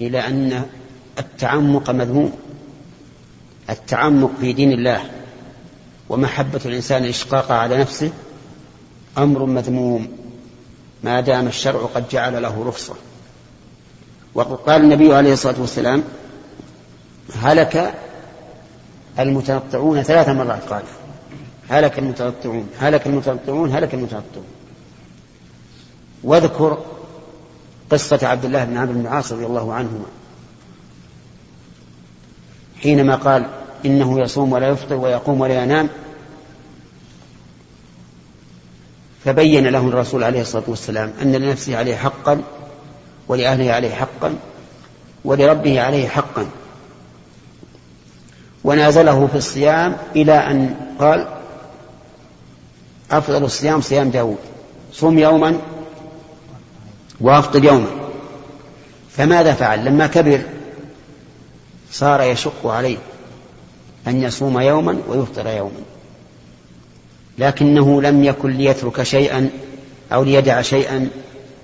[0.00, 0.66] إلى أن
[1.18, 2.32] التعمق مذموم.
[3.70, 5.10] التعمق في دين الله
[6.08, 8.10] ومحبة الإنسان الإشقاق على نفسه
[9.18, 10.08] أمر مذموم.
[11.04, 12.94] ما دام الشرع قد جعل له رخصة.
[14.34, 16.02] وقال النبي عليه الصلاة والسلام
[17.34, 17.94] هلك
[19.18, 20.62] المتنطعون ثلاث مرات.
[20.62, 20.82] قال
[21.68, 24.46] هلك المتنطعون هلك المتنطعون هلك المتنطعون.
[26.22, 26.78] واذكر
[27.90, 30.06] قصة عبد الله بن عمرو بن العاص رضي الله عنهما.
[32.82, 33.46] حينما قال
[33.84, 35.88] إنه يصوم ولا يفطر ويقوم ولا ينام
[39.24, 42.42] فبين له الرسول عليه الصلاة والسلام أن لنفسه عليه حقا
[43.28, 44.36] ولأهله عليه حقا
[45.24, 46.46] ولربه عليه حقا.
[48.64, 51.28] ونازله في الصيام إلى أن قال
[53.10, 54.38] أفضل الصيام صيام داود.
[54.92, 55.58] صم يوما
[57.20, 57.86] وأفطر يوما
[59.16, 60.40] فماذا فعل؟ لما كبر
[61.92, 62.96] صار يشق عليه
[64.08, 65.80] أن يصوم يوما ويفطر يوما.
[67.38, 69.50] لكنه لم يكن ليترك شيئا
[70.12, 71.08] أو ليدع شيئا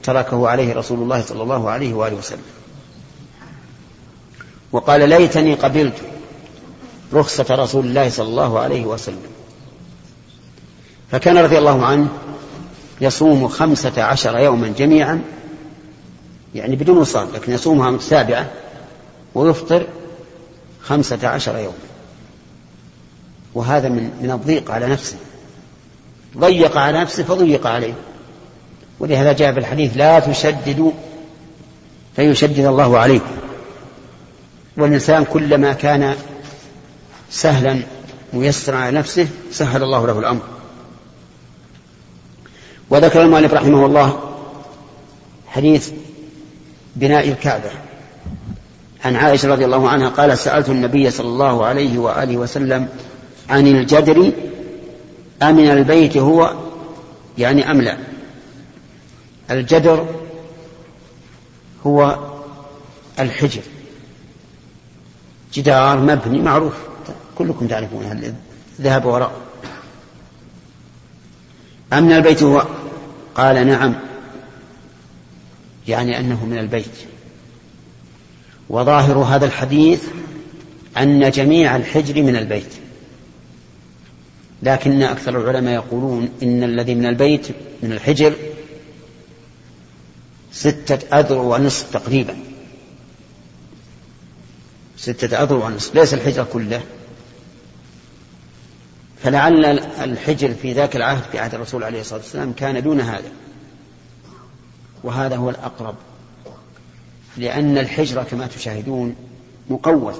[0.02, 2.42] تركه عليه رسول الله صلى الله عليه وآله وسلم.
[4.72, 5.94] وقال ليتني قبلت
[7.12, 9.22] رخصة رسول الله صلى الله عليه وسلم.
[11.10, 12.08] فكان رضي الله عنه
[13.00, 15.22] يصوم خمسة عشر يوما جميعا
[16.56, 18.50] يعني بدون وصال لكن يصومها السابعة
[19.34, 19.86] ويفطر
[20.82, 21.76] خمسة عشر يوما
[23.54, 25.16] وهذا من من الضيق على نفسه.
[26.38, 27.94] ضيق على نفسه فضيق عليه.
[29.00, 30.92] ولهذا جاء في الحديث لا تشددوا
[32.16, 33.36] فيشدد الله عليكم
[34.76, 36.14] والإنسان كلما كان
[37.30, 37.82] سهلا
[38.32, 40.42] ميسرا على نفسه سهل الله له الأمر.
[42.90, 44.20] وذكر المؤلف رحمه الله
[45.46, 45.90] حديث
[46.96, 47.70] بناء الكعبة.
[49.04, 52.88] عن عائشة رضي الله عنها قال سألت النبي صلى الله عليه وآله وسلم
[53.50, 54.32] عن الجدر
[55.42, 56.54] أمن البيت هو
[57.38, 57.98] يعني أم لا؟
[59.50, 60.06] الجدر
[61.86, 62.18] هو
[63.18, 63.62] الحجر.
[65.54, 66.74] جدار مبني معروف
[67.38, 68.34] كلكم تعرفون
[68.80, 69.32] ذهب وراء.
[71.92, 72.66] أمن البيت هو؟
[73.34, 73.94] قال نعم.
[75.88, 76.98] يعني أنه من البيت.
[78.68, 80.02] وظاهر هذا الحديث
[80.98, 82.74] أن جميع الحجر من البيت.
[84.62, 87.46] لكن أكثر العلماء يقولون إن الذي من البيت
[87.82, 88.34] من الحجر
[90.52, 92.36] ستة أذرع ونصف تقريبا.
[94.96, 95.94] ستة أذرع ونصف.
[95.94, 96.82] ليس الحجر كله.
[99.22, 99.64] فلعل
[100.02, 103.30] الحجر في ذاك العهد في عهد الرسول عليه الصلاة والسلام كان دون هذا.
[105.06, 105.94] وهذا هو الأقرب.
[107.36, 109.16] لأن الحجر كما تشاهدون
[109.70, 110.16] مقوس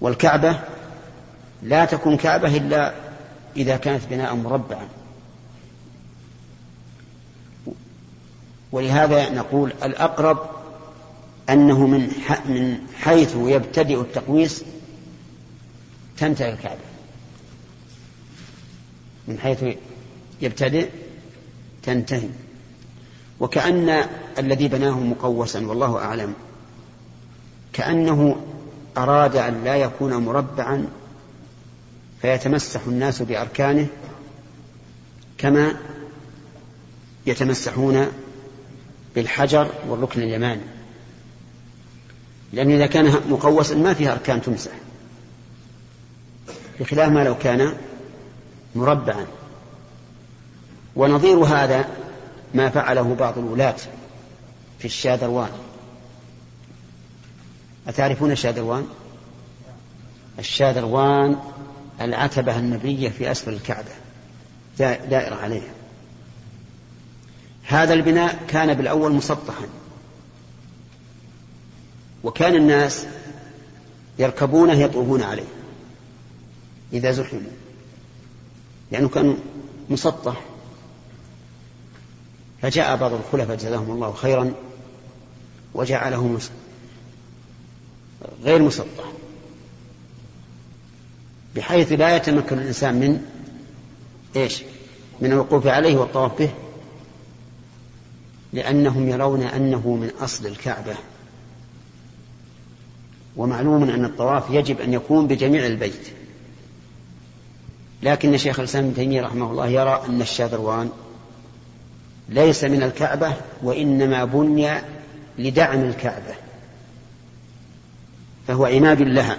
[0.00, 0.60] والكعبة
[1.62, 2.94] لا تكون كعبة إلا
[3.56, 4.88] إذا كانت بناء مربعا.
[8.72, 10.50] ولهذا نقول الأقرب
[11.50, 12.00] أنه من
[12.48, 14.64] من حيث يبتدئ التقويس
[16.18, 16.80] تنتهي الكعبة.
[19.28, 19.64] من حيث
[20.40, 20.88] يبتدئ
[21.82, 22.28] تنتهي.
[23.42, 24.06] وكأن
[24.38, 26.34] الذي بناه مقوسا والله أعلم.
[27.72, 28.36] كأنه
[28.96, 30.86] أراد أن لا يكون مربعا
[32.22, 33.86] فيتمسح الناس بأركانه
[35.38, 35.74] كما
[37.26, 38.06] يتمسحون
[39.14, 40.62] بالحجر والركن اليماني.
[42.52, 44.72] لأن إذا كان مقوسا ما فيه أركان تمسح
[46.80, 47.74] بخلاف ما لو كان
[48.74, 49.26] مربعا.
[50.96, 51.88] ونظير هذا
[52.54, 53.76] ما فعله بعض الولاة
[54.78, 55.50] في الشادروان
[57.88, 58.86] أتعرفون الشادروان
[60.38, 61.38] الشادروان
[62.00, 63.90] العتبة النبية في أسفل الكعبة.
[64.78, 65.72] دائرة عليها.
[67.62, 69.66] هذا البناء كان بالأول مسطحا.
[72.24, 73.06] وكان الناس
[74.18, 75.48] يركبونه يطوفون عليه
[76.92, 77.40] إذا زحموا.
[78.92, 79.38] لأنه كان
[79.90, 80.40] مسطح
[82.62, 84.52] فجاء بعض الخلفاء جزاهم الله خيرا
[85.74, 86.38] وجعله
[88.44, 89.04] غير مسطح.
[91.56, 93.26] بحيث لا يتمكن الإنسان من
[94.36, 94.62] إيش؟
[95.20, 96.50] من الوقوف عليه والطواف به
[98.52, 100.94] لأنهم يرون أنه من أصل الكعبة.
[103.36, 106.08] ومعلوم أن الطواف يجب أن يكون بجميع البيت.
[108.02, 110.90] لكن شيخ الإسلام ابن تيمية رحمه الله يرى أن الشاذروان
[112.32, 114.70] ليس من الكعبة وإنما بني
[115.38, 116.34] لدعم الكعبة
[118.48, 119.38] فهو عماد لها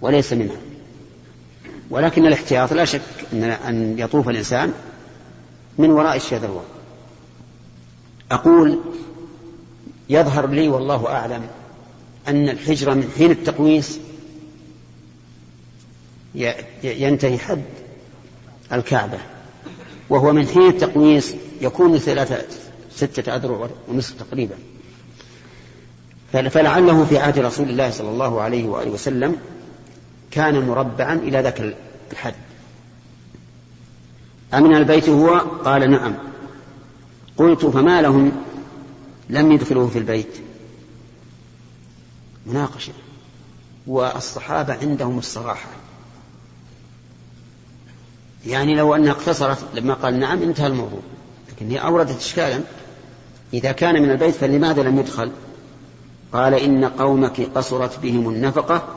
[0.00, 0.56] وليس منها.
[1.90, 3.00] ولكن الاحتياط لا شك
[3.32, 4.72] أن يطوف الإنسان
[5.78, 6.64] من وراء الشذروة
[8.30, 8.80] أقول
[10.08, 11.42] يظهر لي والله أعلم
[12.28, 14.00] أن الحجرة من حين التقويس
[16.84, 17.62] ينتهي حد
[18.72, 19.18] الكعبة
[20.10, 22.44] وهو من حين التقويس يكون ثلاثة
[22.94, 24.54] ستة أذرع ونصف تقريبا.
[26.32, 29.36] فلعله في عهد رسول الله صلى الله عليه وآله وسلم
[30.30, 31.76] كان مربعا إلى ذاك
[32.12, 32.34] الحد.
[34.54, 36.14] أمن البيت هو؟ قال نعم.
[37.36, 38.32] قلت فما لهم؟
[39.30, 40.36] لم يدخلوه في البيت.
[42.46, 42.92] مناقشة.
[43.86, 45.68] والصحابة عندهم الصراحة.
[48.46, 51.00] يعني لو أنها اقتصرت لما قال نعم انتهى الموضوع.
[51.60, 52.60] لكن هي أوردت إشكالا.
[53.54, 55.32] إذا كان من البيت فلماذا لم يدخل؟
[56.32, 58.96] قال إن قومك قصرت بهم النفقة.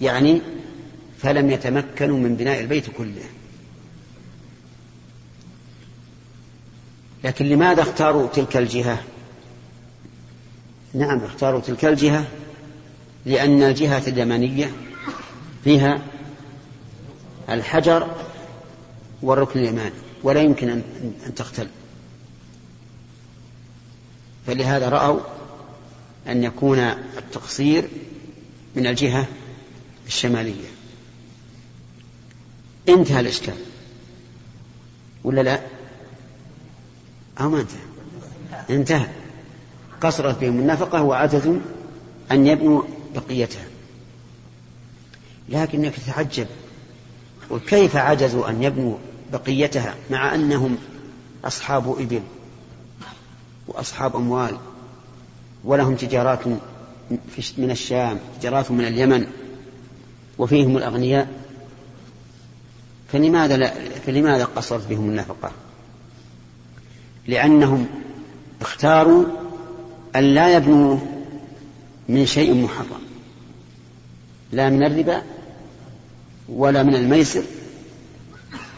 [0.00, 0.42] يعني
[1.18, 3.24] فلم يتمكنوا من بناء البيت كله.
[7.24, 9.02] لكن لماذا اختاروا تلك الجهة؟
[10.94, 12.24] نعم اختاروا تلك الجهة
[13.26, 14.70] لأن الجهة اليمنية
[15.64, 16.02] فيها
[17.48, 18.08] الحجر
[19.22, 20.07] والركن اليماني.
[20.22, 20.82] ولا يمكن أن
[21.36, 21.68] تختل
[24.46, 25.20] فلهذا رأوا
[26.28, 26.78] أن يكون
[27.18, 27.88] التقصير
[28.76, 29.26] من الجهة
[30.06, 30.68] الشمالية.
[32.88, 33.54] انتهى الإشكال.
[35.24, 35.60] ولا لا؟
[37.40, 38.76] أو ما انتهى.
[38.76, 39.08] انتهى.
[40.00, 41.58] قصرت بهم النفقة وعجزوا
[42.30, 42.82] أن يبنوا
[43.14, 43.66] بقيتها.
[45.48, 46.46] لكنك تتعجب.
[47.50, 48.98] وكيف عجزوا أن يبنوا
[49.32, 50.78] بقيتها مع أنهم
[51.44, 52.22] أصحاب إبل
[53.68, 54.56] وأصحاب أموال
[55.64, 56.46] ولهم تجارات
[57.58, 59.26] من الشام تجارات من اليمن
[60.38, 61.28] وفيهم الأغنياء
[63.12, 63.74] فلماذا لا
[64.06, 65.52] فلماذا قصرت بهم النفقة؟
[67.26, 67.86] لأنهم
[68.60, 69.24] اختاروا
[70.16, 70.98] أن لا يبنوا
[72.08, 73.00] من شيء محرم
[74.52, 75.22] لا من الربا
[76.48, 77.42] ولا من الميسر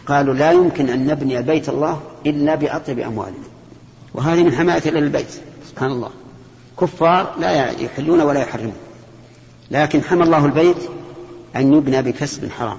[0.06, 3.44] قالوا لا يمكن أن نبني بيت الله إلا بأطيب أموالنا.
[4.14, 5.34] وهذه من حماية البيت
[5.70, 6.10] سبحان الله.
[6.80, 8.76] كفار لا يحلون ولا يحرمون.
[9.70, 10.76] لكن حمى الله البيت
[11.56, 12.78] أن يبنى بكسب حرام.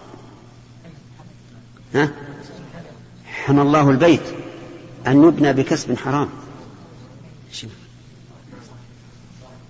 [1.96, 2.12] ها؟
[3.26, 4.24] حمى الله البيت
[5.08, 6.30] أن يبنى بكسب حرام.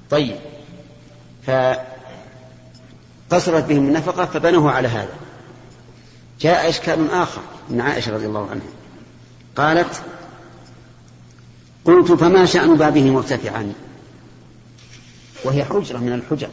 [0.09, 0.36] طيب
[1.44, 1.83] فقصرت
[3.63, 5.13] بهم النفقة فبنوه على هذا.
[6.41, 8.67] جاء إشكال آخر من عائشة رضي الله عنها.
[9.55, 10.03] قالت
[11.85, 13.73] قلت فما شأن بابه مرتفعا؟
[15.43, 16.49] وهي حجرة من الحجر.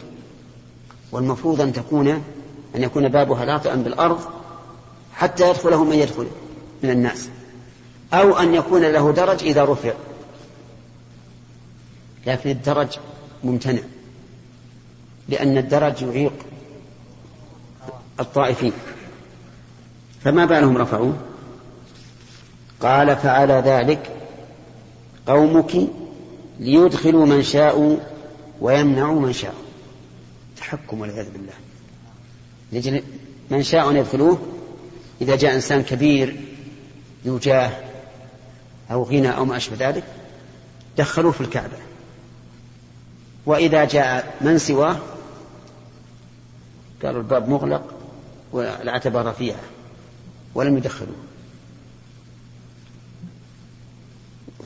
[1.11, 2.07] والمفروض أن تكون
[2.75, 4.19] أن يكون بابها لاطئا بالأرض
[5.13, 6.27] حتى يدخله من يدخل
[6.83, 7.29] من الناس
[8.13, 9.93] أو أن يكون له درج إذا رفع.
[12.27, 12.97] لكن الدرج
[13.43, 13.81] ممتنع
[15.29, 16.33] لأن الدرج يعيق
[18.19, 18.73] الطائفين.
[20.23, 21.13] فما بالهم رفعوه؟
[22.81, 24.11] قال فعلى ذلك
[25.27, 25.71] قومك
[26.59, 27.97] ليدخلوا من شاءوا
[28.61, 29.59] ويمنعوا من شاءوا.
[30.57, 31.53] تحكم والعياذ بالله.
[32.71, 33.03] لجل
[33.49, 34.39] من شاء أن يدخلوه
[35.21, 36.35] إذا جاء إنسان كبير
[37.25, 37.71] ذو جاه
[38.91, 40.03] أو غنى أو ما أشبه ذلك
[40.97, 41.77] دخلوه في الكعبة.
[43.45, 44.97] وإذا جاء من سواه
[47.03, 47.83] قالوا الباب مغلق
[48.51, 49.59] والعتبة رفيعة.
[50.55, 51.15] ولم يدخلوه.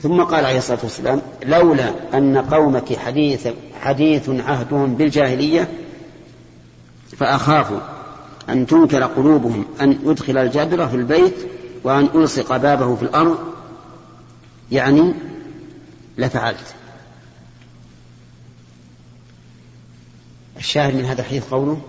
[0.02, 3.48] ثم قال عليه الصلاة والسلام لولا أن قومك حديث,
[3.80, 5.68] حديث عهدهم بالجاهلية
[7.16, 7.72] فأخاف
[8.48, 11.34] أن تنكر قلوبهم أن يدخل الجابر في البيت
[11.84, 13.38] وأن ألصق بابه في الأرض.
[14.72, 15.14] يعني
[16.18, 16.74] لفعلت.
[20.56, 21.80] الشاهد من هذا الحديث قوله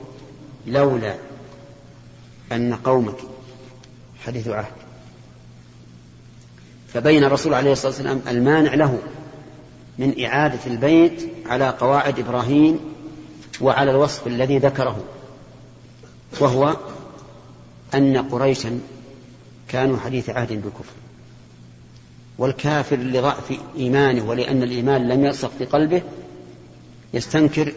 [0.68, 1.16] لولا
[2.52, 3.18] أن قومك
[4.26, 4.72] حديث عهد
[6.94, 9.00] فبين الرسول عليه الصلاة والسلام المانع له
[9.98, 12.80] من إعادة البيت على قواعد إبراهيم
[13.62, 15.04] وعلى الوصف الذي ذكره
[16.40, 16.78] وهو
[17.94, 18.80] أن قريشا
[19.68, 20.94] كانوا حديث عهد بالكفر
[22.38, 26.02] والكافر لضعف إيمانه ولأن الإيمان لم يرسخ في قلبه
[27.14, 27.74] يستنكر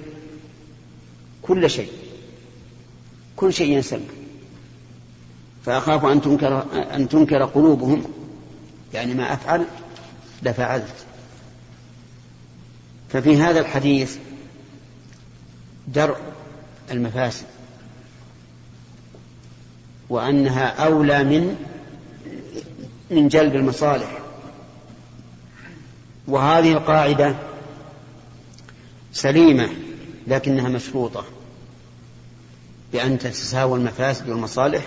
[1.43, 1.91] كل شيء
[3.37, 4.18] كل شيء ينسلك.
[5.65, 8.05] فأخاف أن تنكر, أن تنكر قلوبهم.
[8.95, 9.65] يعني ما أفعل
[10.43, 10.95] لفعلت.
[13.09, 14.17] ففي هذا الحديث
[15.89, 16.17] درء
[16.91, 17.47] المفاسد
[20.09, 21.57] وأنها أولى من
[23.11, 24.19] من جلب المصالح.
[26.29, 27.35] وهذه القاعدة
[29.13, 29.69] سليمة
[30.27, 31.25] لكنها مشروطة
[32.93, 34.85] بأن تتساوى المفاسد والمصالح.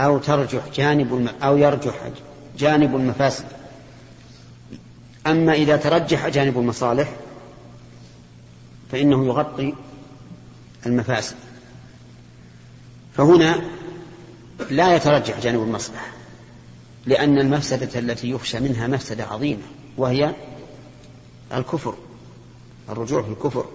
[0.00, 2.10] أو ترجح جانب أو يرجح
[2.58, 3.44] جانب المفاسد.
[5.26, 7.16] أما إذا ترجح جانب المصالح
[8.92, 9.74] فإنه يغطي
[10.86, 11.36] المفاسد.
[13.16, 13.62] فهنا
[14.70, 16.06] لا يترجح جانب المصلحة
[17.06, 19.62] لأن المفسدة التي يخشى منها مفسدة عظيمة
[19.96, 20.34] وهي
[21.54, 21.94] الكفر
[22.88, 23.66] الرجوع في الكفر.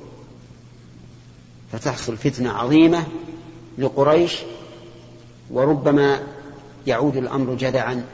[1.71, 3.07] فتحصل فتنة عظيمة
[3.77, 4.37] لقريش
[5.51, 6.19] وربما
[6.87, 8.05] يعود الأمر جدعا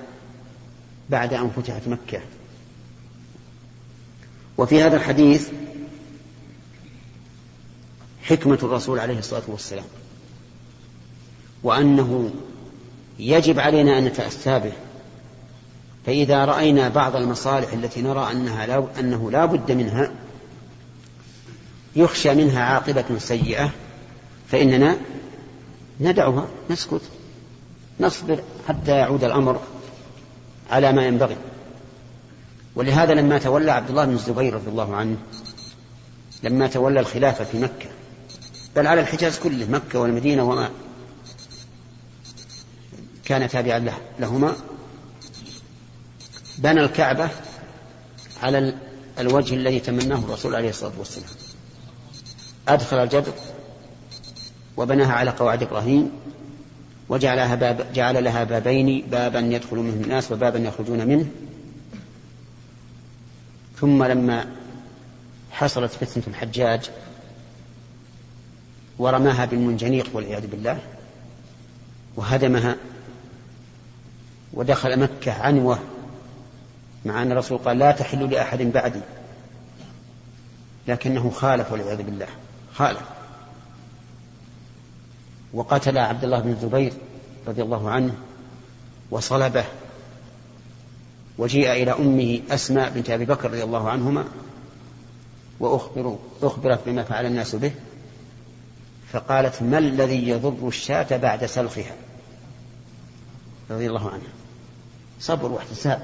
[1.09, 2.21] بعد أن فتحت مكة.
[4.57, 5.49] وفي هذا الحديث
[8.23, 9.85] حكمة الرسول عليه الصلاة والسلام
[11.63, 12.31] وأنه
[13.19, 14.73] يجب علينا أن نتأسى به.
[16.05, 20.11] فإذا رأينا بعض المصالح التي نرى أنها لا أنه لا بد منها
[21.95, 23.71] يخشى منها عاقبة سيئة
[24.51, 24.97] فإننا
[25.99, 27.01] ندعها نسكت.
[27.99, 29.61] نصبر حتى يعود الأمر
[30.71, 31.37] على ما ينبغي.
[32.75, 35.17] ولهذا لما تولى عبد الله بن الزبير رضي الله عنه
[36.43, 37.89] لما تولى الخلافة في مكة
[38.75, 40.69] بل على الحجاز كله مكة والمدينة وما
[43.25, 44.55] كان تابعا له لهما
[46.57, 47.29] بنى الكعبة
[48.43, 48.73] على
[49.19, 51.29] الوجه الذي تمناه الرسول عليه الصلاة والسلام.
[52.67, 53.33] أدخل الجدر
[54.77, 56.11] وبناها على قواعد إبراهيم
[57.09, 61.27] وجعلها باب جعل لها بابين بابا يدخل منه الناس وبابا يخرجون منه.
[63.75, 64.45] ثم لما
[65.51, 66.89] حصلت فتنة الحجاج
[68.99, 70.79] ورماها بالمنجنيق والعياذ بالله
[72.15, 72.75] وهدمها
[74.53, 75.79] ودخل مكة عنوة
[77.05, 79.01] مع أن الرسول قال لا تحل لأحد بعدي
[80.87, 82.27] لكنه خالف والعياذ بالله.
[82.73, 83.16] خالف.
[85.53, 86.93] وقتل عبد الله بن الزبير
[87.47, 88.15] رضي الله عنه
[89.11, 89.65] وصلبه
[91.37, 94.25] وجيء إلى أمه أسماء بنت أبي بكر رضي الله عنهما
[95.59, 97.71] وأخبروا أخبرت بما فعل الناس به
[99.11, 101.95] فقالت ما الذي يضر الشاة بعد سلخها؟
[103.71, 104.31] رضي الله عنها.
[105.19, 106.03] صبر واحتساب.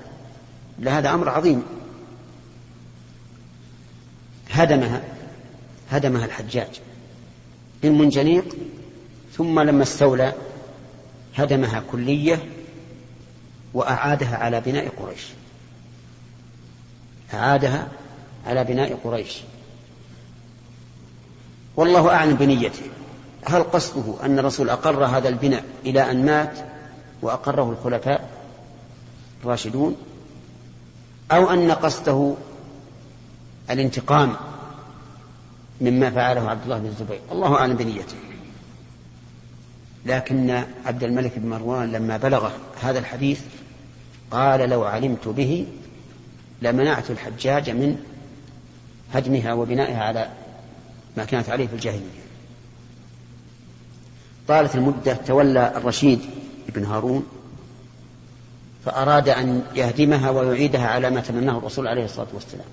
[0.79, 1.63] لهذا أمر عظيم.
[4.49, 5.01] هدمها
[5.91, 6.81] هدمها الحجاج.
[7.81, 8.55] بالمنجنيق
[9.37, 10.33] ثم لما استولى
[11.35, 12.39] هدمها كلية
[13.73, 15.27] وأعادها على بناء قريش.
[17.33, 17.87] أعادها
[18.47, 19.41] على بناء قريش.
[21.75, 22.83] والله أعلم بنيته.
[23.45, 26.57] هل قصده أن الرسول أقر هذا البناء إلى أن مات
[27.21, 28.29] وأقره الخلفاء
[29.43, 29.95] الراشدون؟
[31.31, 32.35] أو أن قصده
[33.69, 34.35] الانتقام
[35.81, 38.32] مما فعله عبد الله بن الزبير؟ الله أعلم بنيته.
[40.05, 43.41] لكن عبد الملك بن مروان لما بلغ هذا الحديث
[44.31, 45.67] قال لو علمت به
[46.61, 47.97] لمنعت الحجاج من
[49.13, 50.29] هدمها وبنائها على
[51.17, 52.23] ما كانت عليه في الجاهلية.
[54.47, 56.19] طالت المدة تولى الرشيد
[56.69, 57.25] بن هارون
[58.85, 62.65] فأراد أن يهدمها ويعيدها على ما تمناه الرسول عليه الصلاة والسلام.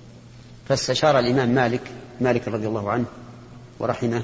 [0.69, 1.81] فاستشار الإمام مالك
[2.21, 3.05] مالك رضي الله عنه
[3.79, 4.23] ورحمه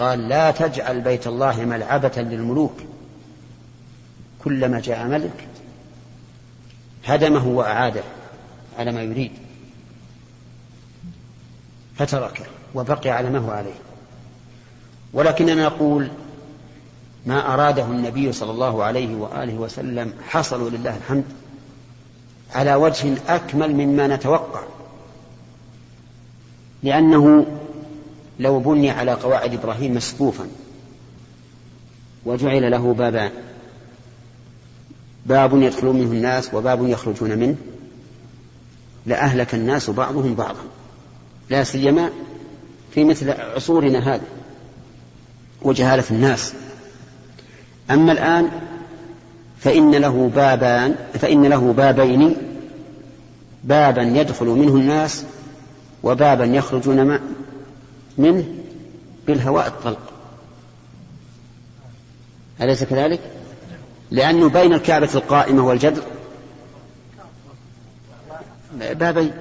[0.00, 2.74] قال لا تجعل بيت الله ملعبة للملوك.
[4.44, 5.48] كلما جاء ملك
[7.04, 8.02] هدمه وأعاده
[8.78, 9.32] على ما يريد.
[11.96, 13.74] فتركه وبقي على ما هو عليه.
[15.12, 16.10] ولكننا نقول
[17.26, 21.24] ما أراده النبي صلى الله عليه وآله وسلم حصلوا لله الحمد
[22.54, 24.62] على وجه أكمل مما نتوقع.
[26.82, 27.46] لأنه
[28.40, 30.46] لو بني على قواعد إبراهيم مسقوفا
[32.24, 33.30] وجعل له بابان
[35.26, 37.56] باب يدخلون منه الناس وباب يخرجون منه
[39.06, 40.60] لأهلك الناس بعضهم بعضا.
[41.50, 42.10] لا سيما
[42.94, 44.20] في مثل عصورنا هذه
[45.62, 46.52] وجهالة الناس.
[47.90, 48.48] أما الآن
[49.58, 52.36] فإن له بابان فإن له بابين
[53.64, 55.24] بابا يدخل منه الناس
[56.02, 57.20] وبابا يخرجون
[58.20, 58.44] منه
[59.26, 60.12] بالهواء الطلق.
[62.60, 63.20] أليس كذلك؟
[64.10, 66.02] لأنه بين الكعبة القائمة والجدر.
[68.74, 69.32] بابين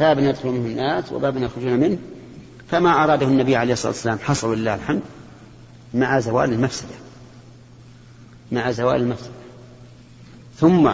[0.00, 1.98] باب يدخل منه الناس وباب يخرجون منه.
[2.70, 5.02] فما أراده النبي عليه الصلاة والسلام حصل لله الحمد
[5.94, 6.94] مع زوال المفسدة.
[8.52, 9.30] مع زوال المفسدة.
[10.56, 10.90] ثم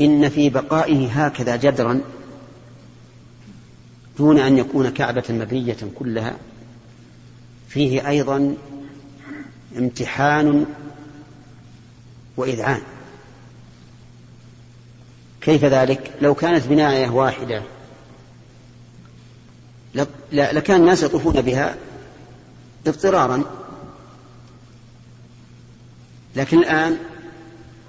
[0.00, 2.00] إن في بقائه هكذا جدرا
[4.18, 6.36] دون أن يكون كعبة مبنية كلها
[7.68, 8.56] فيه أيضا
[9.76, 10.66] امتحان
[12.36, 12.80] وإذعان.
[15.40, 17.62] كيف ذلك؟ لو كانت بناية واحدة
[20.32, 21.76] لكان الناس يطوفون بها
[22.86, 23.42] اضطرارا.
[26.36, 26.98] لكن الآن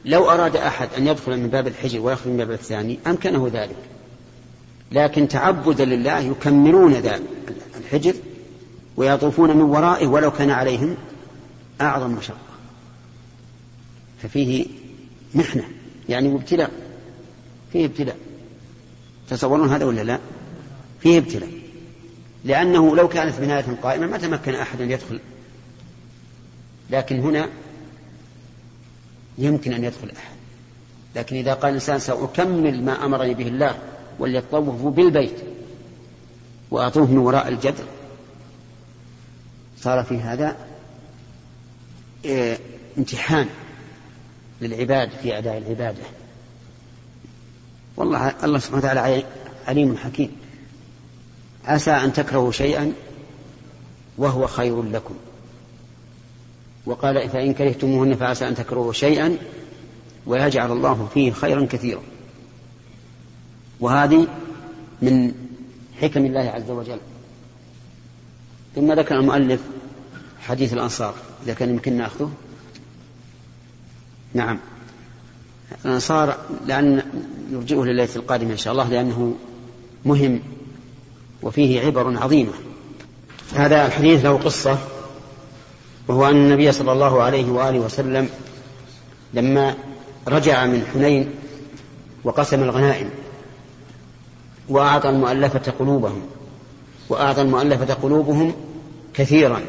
[0.05, 3.88] لو أراد أحد أن يدخل من باب الحجر ويخرج من باب الثاني أمكنه ذلك.
[4.91, 7.19] لكن تعبدا لله يكملون ذا
[7.79, 8.13] الحجر
[8.97, 10.95] ويطوفون من ورائه ولو كان عليهم
[11.81, 12.37] أعظم مشقة.
[14.23, 14.65] ففيه
[15.35, 15.63] محنة
[16.09, 16.71] يعني ابتلاء
[17.73, 18.17] فيه ابتلاء.
[19.29, 20.19] تصورون هذا ولا لا؟
[20.99, 21.49] فيه ابتلاء.
[22.45, 25.19] لأنه لو كانت بناية قائمة ما تمكن أحد أن يدخل
[26.89, 27.49] لكن هنا
[29.37, 30.35] يمكن أن يدخل أحد.
[31.15, 33.77] لكن إذا قال الإنسان سأكمل ما أمرني به الله
[34.19, 35.35] وليطوفوا بالبيت
[36.71, 37.83] وأطوف من وراء الجدر.
[39.81, 40.57] صار في هذا
[42.25, 42.59] إيه،
[42.97, 43.47] امتحان
[44.61, 46.03] للعباد في أداء العبادة.
[47.97, 49.23] والله الله سبحانه وتعالى
[49.67, 50.31] عليم حكيم.
[51.65, 52.93] عسى أن تكرهوا شيئا
[54.17, 55.15] وهو خير لكم.
[56.85, 59.37] وقال فإن كرهتموهن فعسى أن تكرهوا شيئا
[60.25, 62.01] ويجعل الله فيه خيرا كثيرا.
[63.79, 64.27] وهذه
[65.01, 65.31] من
[66.01, 66.99] حكم الله عز وجل.
[68.75, 69.61] ثم ذكر المؤلف
[70.41, 71.13] حديث الأنصار
[71.45, 72.31] إذا كان يمكن نأخذه.
[74.33, 74.59] نعم.
[75.85, 77.03] الأنصار لأن
[77.51, 79.35] يرجئه لليلة القادمة إن شاء الله لأنه
[80.05, 80.39] مهم
[81.41, 82.51] وفيه عبر عظيمة
[83.53, 84.77] هذا الحديث له قصة
[86.07, 88.29] وهو أن النبي صلى الله عليه وآله وسلم
[89.33, 89.75] لما
[90.27, 91.29] رجع من حنين
[92.23, 93.09] وقسم الغنائم
[94.69, 96.21] وأعطى المؤلفة قلوبهم
[97.09, 98.53] وأعطى المؤلفة قلوبهم
[99.13, 99.61] كثيرا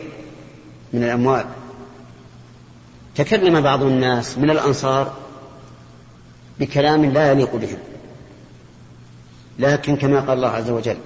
[0.93, 1.45] من الأموال.
[3.15, 5.13] تكلم بعض الناس من الأنصار
[6.61, 7.79] بكلام لا يليق بهم
[9.59, 10.97] لكن كما قال الله عز وجل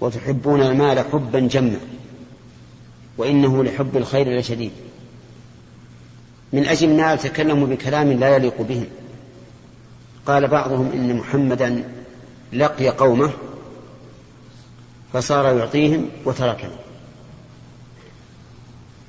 [0.00, 1.80] وتحبون المال حبا جما
[3.18, 4.72] وإنه لحب الخير لشديد.
[6.52, 8.86] من أجل النار تكلموا بكلام لا يليق بهم.
[10.26, 11.84] قال بعضهم إن محمدا
[12.52, 13.30] لقي قومه
[15.12, 16.76] فصار يعطيهم وتركهم.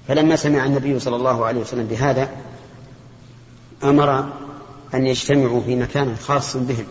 [0.07, 2.29] فلما سمع النبي صلى الله عليه وسلم بهذا
[3.83, 4.33] أمر
[4.93, 6.85] أن يجتمعوا في مكان خاص بهم.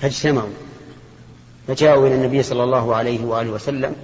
[0.00, 0.50] فاجتمعوا.
[1.68, 3.96] فجاءوا إلى النبي صلى الله عليه وآله وسلم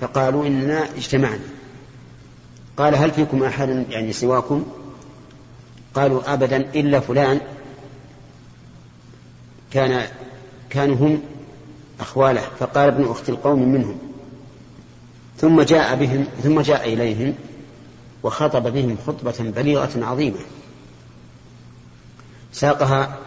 [0.00, 1.44] فقالوا إننا اجتمعنا.
[2.76, 4.81] قال هل فيكم أحد يعني سواكم؟
[5.94, 7.40] قالوا أبدا إلا فلان.
[9.70, 10.06] كان
[10.70, 11.22] كانوا هم
[12.00, 12.42] أخواله.
[12.58, 13.98] فقال ابن أخت القوم منهم.
[15.38, 17.34] ثم جاء بهم ثم جاء إليهم
[18.22, 20.38] وخطب بهم خطبة بليغة عظيمة.
[22.52, 23.18] ساقها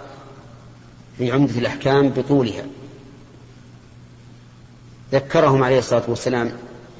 [1.17, 2.63] في عمدة الأحكام بطولها.
[5.11, 6.51] ذكرهم عليه الصلاة والسلام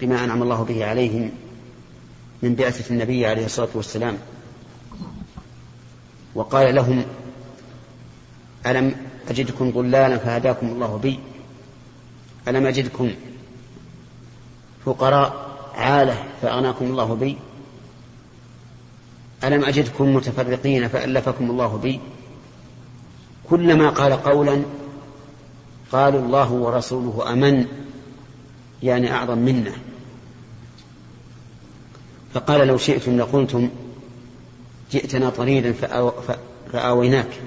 [0.02, 1.32] بما أنعم الله به عليهم
[2.44, 4.18] من بعثة النبي عليه الصلاة والسلام.
[6.36, 7.06] وقال لهم
[8.68, 8.96] ألم
[9.30, 11.20] أجدكم ضلالا فهداكم الله بي
[12.48, 13.12] ألم أجدكم
[14.86, 15.46] فقراء
[15.76, 17.38] عالة فأغناكم الله بي
[19.44, 22.00] ألم أجدكم متفرقين فألفكم الله بي
[23.50, 24.64] كلما قال قولا
[25.92, 27.66] قالوا الله ورسوله أمن
[28.84, 29.72] يعني أعظم منا
[32.34, 33.70] فقال لو شئتم لقلتم
[34.96, 35.74] جئتنا طريدا
[36.74, 37.40] فآويناك.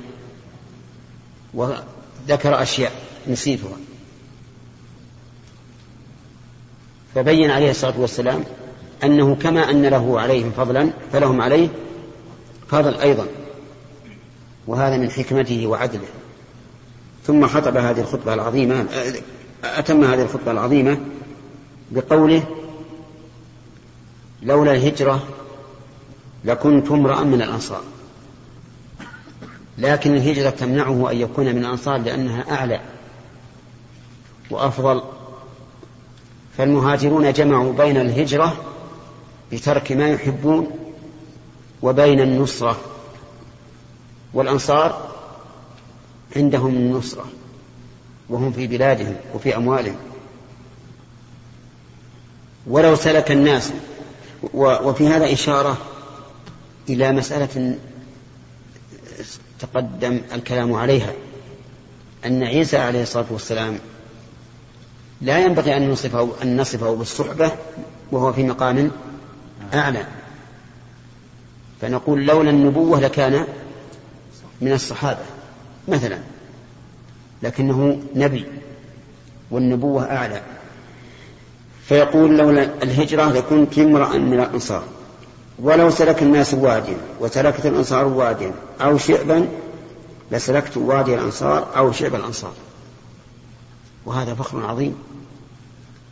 [1.54, 2.92] وذكر أشياء
[3.28, 3.76] نسيتها.
[7.14, 8.44] فبين عليه الصلاة والسلام
[9.04, 11.68] أنه كما أن له عليهم فضلا فلهم عليه
[12.68, 13.26] فضل أيضا.
[14.66, 16.08] وهذا من حكمته وعدله.
[17.26, 18.86] ثم خطب هذه الخطبة العظيمة
[19.64, 21.00] أتم هذه الخطبة العظيمة
[21.90, 22.42] بقوله
[24.42, 25.22] لولا الهجرة
[26.44, 27.82] لكنت امرأ من الأنصار.
[29.78, 32.80] لكن الهجرة تمنعه أن يكون من الأنصار لأنها أعلى
[34.50, 35.02] وأفضل.
[36.56, 38.56] فالمهاجرون جمعوا بين الهجرة
[39.52, 40.70] بترك ما يحبون
[41.82, 42.76] وبين النصرة
[44.34, 45.08] والأنصار
[46.36, 47.24] عندهم النصرة
[48.28, 49.96] وهم في بلادهم وفي أموالهم.
[52.66, 53.72] ولو سلك الناس
[54.54, 55.76] وفي هذا إشارة
[56.88, 57.76] إلى مسألة
[59.58, 61.12] تقدم الكلام عليها.
[62.26, 63.78] أن عيسى عليه الصلاة والسلام
[65.20, 67.52] لا ينبغي أن نصفه, أن نصفه بالصحبة
[68.12, 68.90] وهو في مقام
[69.74, 70.06] أعلى.
[71.80, 73.46] فنقول لولا النبوة لكان
[74.60, 75.22] من الصحابة
[75.88, 76.18] مثلا
[77.42, 78.44] لكنه نبي
[79.50, 80.42] والنبوة أعلى.
[81.88, 84.84] فيقول لولا الهجرة لكنت امرأ من الأنصار.
[85.58, 89.48] ولو سلك الناس واديا وسلكت الأنصار واديا أو شعبا
[90.32, 92.52] لسلكت وادي الأنصار أو شعب الأنصار.
[94.06, 94.98] وهذا فخر عظيم.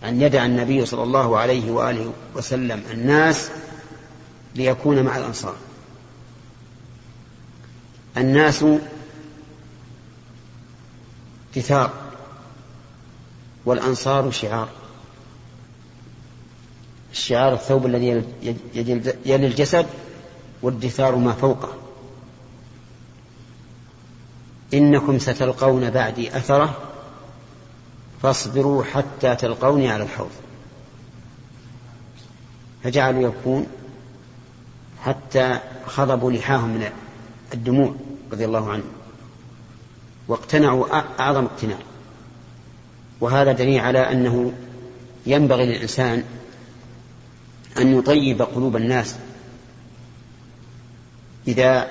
[0.05, 3.51] أن يدع النبي صلى الله عليه وآله وسلم الناس
[4.55, 5.55] ليكون مع الأنصار.
[8.17, 8.65] الناس
[11.55, 11.91] كثار
[13.65, 14.69] والأنصار شعار.
[17.17, 18.23] الشعار الثوب الذي
[19.25, 19.87] يلي الجسد
[20.63, 21.69] والدثار ما فوقه.
[24.75, 26.77] إنكم ستلقون بعدي أثرة
[28.23, 30.31] فاصبروا حتى تلقوني على الحوض.
[32.85, 33.67] فجعلوا يبكون
[35.03, 36.91] حتى خضبوا لحاهم من
[37.55, 37.95] الدموع
[38.33, 38.91] رضي الله عنهم.
[40.29, 40.87] واقتنعوا
[41.21, 41.79] أعظم اقتناع.
[43.21, 44.53] وهذا دليل على أنه
[45.27, 46.25] ينبغي للإنسان
[47.79, 49.17] أن يطيب قلوب الناس
[51.49, 51.91] إذا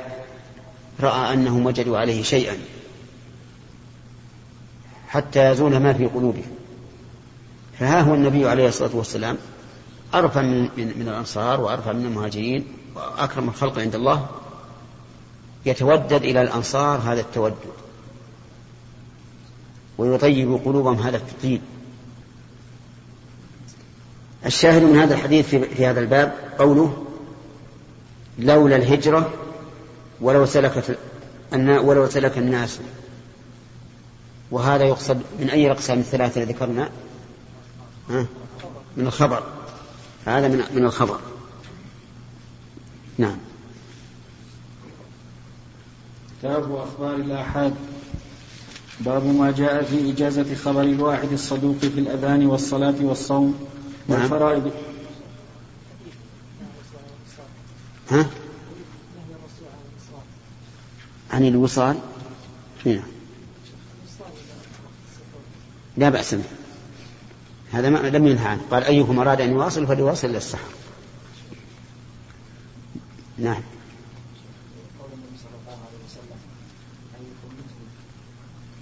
[0.99, 2.57] رأى أنهم وجدوا عليه شيئا
[5.07, 6.51] حتى يزول ما في قلوبهم.
[7.79, 9.37] فها هو النبي عليه الصلاة والسلام
[10.13, 14.27] أرفع من, من, من الأنصار وأرفع من المهاجرين وأكرم الخلق عند الله
[15.65, 17.55] يتودد إلى الأنصار هذا التودد
[19.97, 21.61] ويطيب قلوبهم هذا التطيب.
[24.45, 27.05] الشاهد من هذا الحديث في, في هذا الباب قوله
[28.39, 29.33] لولا الهجرة
[30.21, 30.97] ولو سلكت
[31.53, 32.79] ولو سلك الناس.
[34.51, 36.89] وهذا يقصد من أي الأقسام الثلاثة التي ذكرنا؟
[38.97, 39.43] من الخبر.
[40.25, 41.19] هذا من من الخبر.
[43.17, 43.37] نعم.
[46.39, 47.75] كتاب أخبار الآحاد.
[48.99, 53.67] باب ما جاء في إجازة خبر الواحد الصدوق في الأذان والصلاة والصوم.
[54.07, 54.21] نعم.
[54.21, 54.71] والفرائض.
[58.09, 58.25] ها؟
[61.31, 61.97] عن الوصال؟
[62.85, 63.03] نعم.
[65.97, 66.43] لا بأس به.
[67.71, 68.61] هذا ما لم ينهى عنه.
[68.71, 70.69] قال أيكم أراد أن يواصل فليواصل إلى السحر.
[73.37, 73.61] نعم.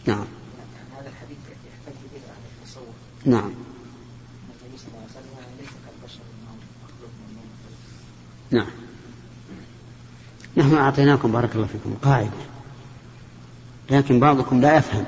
[0.06, 0.28] نعم.
[0.98, 2.94] هذا الحديث يحتاج به على التصور
[3.26, 3.52] نعم
[4.64, 6.24] النبي صلى الله عليه وسلم ليس كالبشر
[8.54, 8.68] نعم.
[10.58, 12.30] نحن أعطيناكم بارك الله فيكم قاعدة
[13.90, 15.06] لكن بعضكم لا يفهم.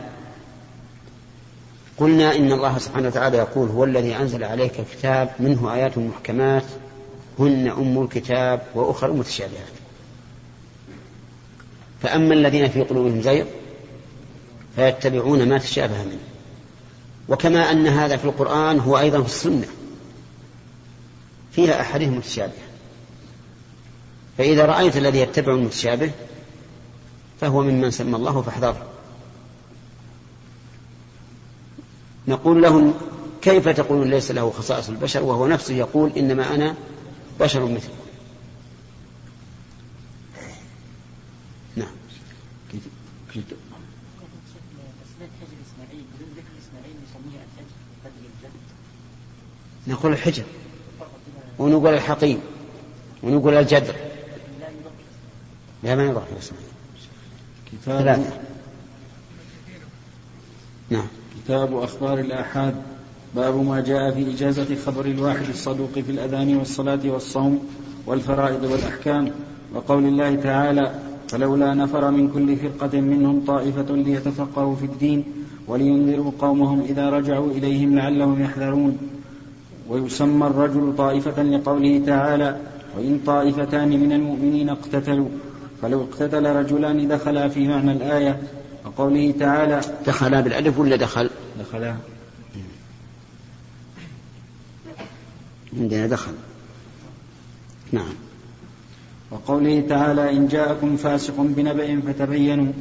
[1.97, 6.63] قلنا إن الله سبحانه وتعالى يقول هو الذي أنزل عليك الكتاب منه آيات محكمات
[7.39, 9.73] هن أم الكتاب وأخر متشابهات.
[12.01, 13.45] فأما الذين في قلوبهم زيغ
[14.75, 16.19] فيتبعون ما تشابه منه.
[17.29, 19.67] وكما أن هذا في القرآن هو أيضا في السنة
[21.51, 22.64] فيها أحاديث متشابهة.
[24.38, 26.12] فإذا رأيت الذي يتبع المتشابه
[27.41, 28.86] فهو ممن سمى الله فاحذره
[32.28, 32.93] نقول لهم
[33.41, 36.76] كيف تقول ليس له خصائص البشر؟ وهو نفسه يقول إنما أنا
[37.39, 37.93] بشر مثلكم
[41.76, 41.88] نعم.
[49.88, 50.43] نقول الحجر
[51.60, 52.39] ونقول الحطيم
[53.24, 53.95] ونقول الجدر.
[55.86, 56.58] لا ما يضاف اسمه
[57.71, 58.26] كتاب
[60.89, 61.08] نعم.
[61.36, 62.76] كتاب أخبار الآحاد.
[63.36, 67.67] باب ما جاء في إجازة خبر الواحد الصدوق في الأذان والصلاة والصوم
[68.08, 69.32] والفرائض والأحكام.
[69.74, 75.24] وقول الله تعالى فلولا نفر من كل فرقة منهم طائفة ليتفقهوا في الدين
[75.67, 78.98] ولينذروا قومهم إذا رجعوا إليهم لعلهم يحذرون.
[79.89, 82.58] ويسمى الرجل طائفة لقوله تعالى
[82.98, 85.30] وإن طائفتان من المؤمنين اقتتلوا.
[85.81, 88.41] فلو اقتتل رجلان دخلا في معنى الآية
[88.85, 91.95] وقوله تعالى دخلا بالألف ولا دخل؟ دخلا.
[95.77, 96.31] عندنا دخل.
[97.91, 98.13] نعم.
[99.31, 102.73] وقوله تعالى إن جاءكم فاسق بنبأ فتبينوا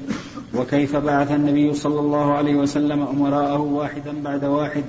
[0.54, 4.84] وكيف بعث النبي صلى الله عليه وسلم أمراءه واحدا بعد واحد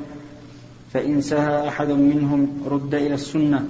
[0.94, 3.68] فإن سهى أحد منهم رد إلى السنة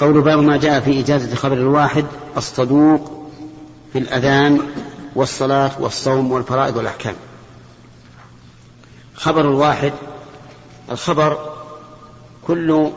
[0.00, 3.30] قول باب ما جاء في إجازة خبر الواحد الصدوق
[3.92, 4.60] في الأذان
[5.14, 7.14] والصلاة والصوم والفرائض والأحكام.
[9.14, 9.92] خبر الواحد
[10.90, 11.54] الخبر
[12.46, 12.90] كل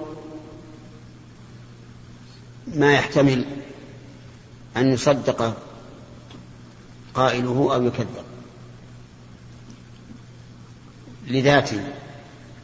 [2.76, 3.46] ما يحتمل
[4.78, 5.54] أن يصدق
[7.14, 8.24] قائله أو يكذب.
[11.28, 11.84] لذاته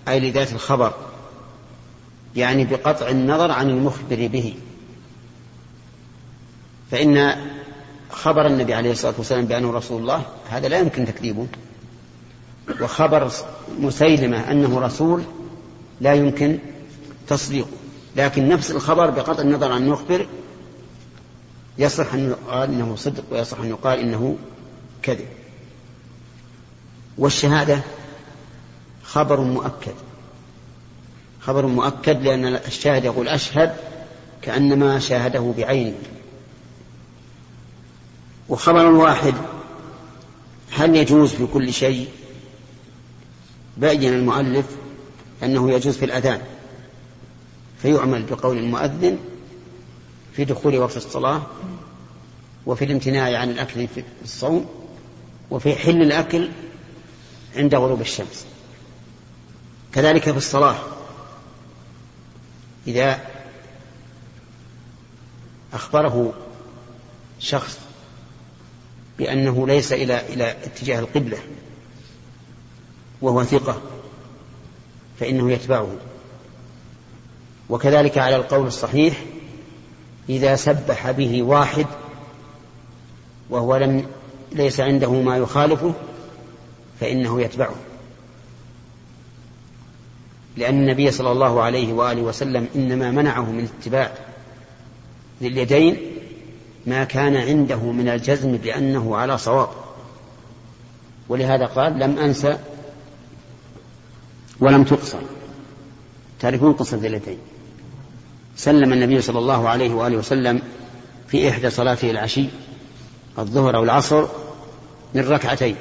[0.08, 1.13] أي لذات الخبر.
[2.36, 4.56] يعني بقطع النظر عن المخبر به.
[6.92, 7.36] فإن
[8.12, 11.48] خبر النبي عليه الصلاة والسلام بأنه رسول الله هذا لا يمكن تكذيبه.
[12.82, 13.32] وخبر
[13.80, 15.24] مسيلمة أنه رسول
[16.02, 16.60] لا يمكن
[17.28, 17.68] تصديقه.
[18.16, 20.28] لكن نفس الخبر بقطع النظر عن المخبر
[21.78, 24.38] يصح أن يقال إنه صدق ويصح أن يقال إنه
[25.02, 25.28] كذب.
[27.18, 27.82] والشهادة
[29.04, 29.94] خبر مؤكد.
[31.46, 33.76] خبر مؤكد لأن الشاهد يقول أشهد
[34.42, 35.96] كأنما شاهده بعينه
[38.50, 39.34] وخبر واحد
[40.72, 42.08] هل يجوز في كل شيء؟
[43.78, 44.66] بين المؤلف
[45.44, 46.42] أنه يجوز في الأذان
[47.82, 49.18] فيعمل بقول المؤذن
[50.36, 51.42] في دخول وقت الصلاة
[52.66, 54.66] وفي الامتناع عن الأكل في الصوم
[55.52, 56.50] وفي حل الأكل
[57.56, 58.46] عند غروب الشمس.
[59.94, 60.76] كذلك في الصلاة.
[62.88, 63.20] إذا
[65.74, 66.34] أخبره
[67.40, 67.80] شخص
[69.18, 71.38] بأنه ليس إلى إلى اتجاه القبلة
[73.22, 73.82] وهو ثقة
[75.20, 75.96] فإنه يتبعه.
[77.70, 79.24] وكذلك على القول الصحيح
[80.30, 81.86] إذا سبح به واحد
[83.50, 84.08] وهو لم
[84.52, 85.94] ليس عنده ما يخالفه
[87.00, 87.76] فإنه يتبعه.
[90.58, 94.12] لأن النبي صلى الله عليه وآله وسلم إنما منعه من اتباع
[95.42, 95.98] ذي اليدين
[96.86, 99.70] ما كان عنده من الجزم بأنه على صواب.
[101.30, 102.58] ولهذا قال لم أنسى
[104.60, 105.20] ولم تقصر.
[106.40, 107.38] تعرفون قصة ذي اليدين.
[108.56, 110.62] سلم النبي صلى الله عليه وآله وسلم
[111.28, 112.46] في إحدى صلاته العشي
[113.40, 114.28] الظهر أو العصر
[115.14, 115.76] من ركعتين.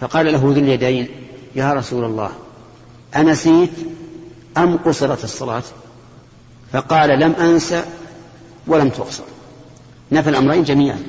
[0.00, 1.08] فقال له ذو اليدين
[1.58, 2.30] يا رسول الله
[3.16, 3.70] أنسيت
[4.56, 5.62] أم قصرت الصلاة؟
[6.72, 7.74] فقال لم أنس
[8.66, 9.24] ولم تقصر.
[10.12, 11.02] نفى الأمرين جميعا.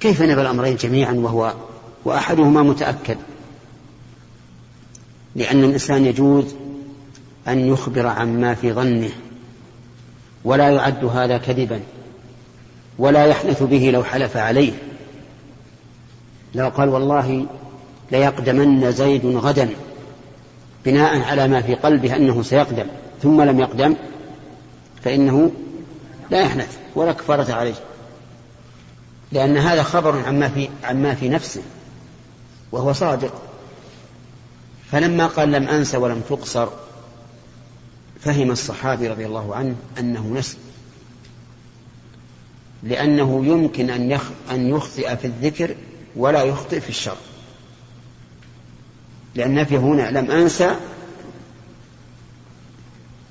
[0.00, 1.54] كيف نفى الأمرين جميعا وهو
[2.04, 3.16] وأحدهما متأكد؟
[5.36, 6.44] لأن الإنسان يجوز
[7.48, 9.10] أن يخبر عما في ظنه
[10.44, 11.80] ولا يعد هذا كذبا
[12.98, 14.72] ولا يحنث به لو حلف عليه.
[16.54, 17.46] لو قال والله
[18.12, 19.70] ليقدمن زيد غدا
[20.84, 22.86] بناء على ما في قلبه أنه سيقدم
[23.22, 23.96] ثم لم يقدم
[25.02, 25.52] فإنه
[26.30, 27.74] لا يحنث ولا كفارة عليه.
[29.32, 31.62] لأن هذا خبر عما في عما في نفسه
[32.72, 33.42] وهو صادق.
[34.92, 36.68] فلما قال لم أنس ولم تقصر
[38.20, 40.56] فهم الصحابي رضي الله عنه أنه نسي
[42.82, 44.18] لأنه يمكن أن
[44.50, 45.74] أن يخطئ في الذكر
[46.16, 47.16] ولا يخطئ في الشر.
[49.34, 50.76] لأن نفي هنا لم أنسى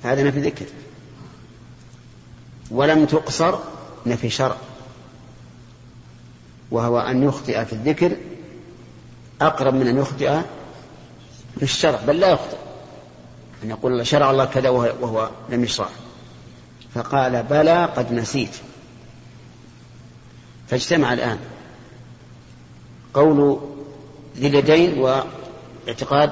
[0.03, 0.65] هذا نفي ذكر.
[2.71, 3.59] ولم تقصر
[4.05, 4.55] نفي شرع.
[6.71, 8.17] وهو أن يخطئ في الذكر
[9.41, 10.41] أقرب من أن يخطئ
[11.57, 12.57] في الشرع بل لا يخطئ.
[13.63, 15.89] أن يقول شرع الله كذا وهو لم يشرع.
[16.93, 18.55] فقال بلى قد نسيت.
[20.67, 21.39] فاجتمع الآن
[23.13, 23.59] قول
[24.37, 24.99] ذي اليدين
[25.89, 26.31] واعتقاد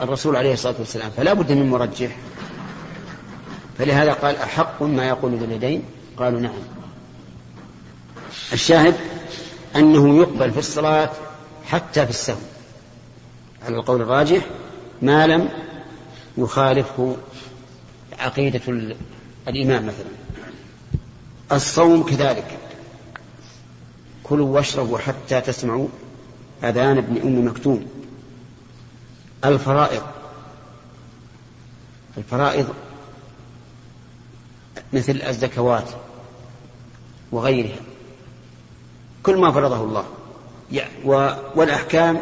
[0.00, 2.16] الرسول عليه الصلاة والسلام فلا بد من مرجح.
[3.78, 5.82] فلهذا قال أحق ما يقول ذي اليدين؟
[6.16, 6.58] قالوا نعم.
[8.52, 8.94] الشاهد
[9.76, 11.10] أنه يقبل في الصلاة
[11.64, 12.36] حتى في السهو.
[13.66, 14.42] على القول الراجح
[15.02, 15.48] ما لم
[16.38, 17.16] يخالفه
[18.18, 18.94] عقيدة
[19.48, 20.12] الإمام مثلا.
[21.52, 22.58] الصوم كذلك.
[24.22, 25.88] كلوا واشربوا حتى تسمعوا
[26.64, 28.01] أذان ابن أم مكتوم.
[29.44, 30.02] الفرائض.
[32.18, 32.68] الفرائض
[34.92, 35.88] مثل الزكوات
[37.32, 37.80] وغيرها.
[39.22, 40.04] كل ما فرضه الله.
[41.54, 42.20] والأحكام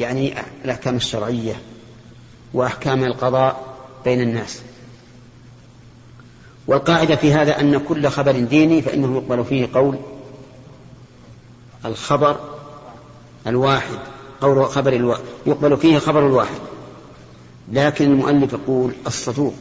[0.00, 1.54] يعني الأحكام الشرعية
[2.54, 4.62] وأحكام القضاء بين الناس.
[6.66, 9.98] والقاعدة في هذا أن كل خبر ديني فإنه يقبل فيه قول
[11.84, 12.40] الخبر
[13.46, 13.98] الواحد.
[14.42, 16.60] قول خبر الواحد يقبل فيه خبر الواحد
[17.72, 19.54] لكن المؤلف يقول الصدوق.